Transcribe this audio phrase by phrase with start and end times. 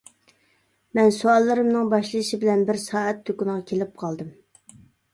[0.99, 4.37] مەن سوئاللىرىمنىڭ باشلىشى بىلەن بىر سائەت دۇكىنىغا كېلىپ قالدىم.